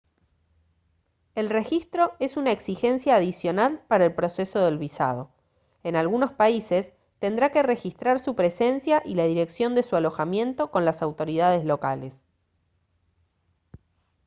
[1.35, 5.29] el registro es una exigencia adicional para el proceso del visado
[5.83, 10.85] en algunos países tendrá que registrar su presencia y la dirección de su alojamiento con
[10.85, 12.19] las autoridades locales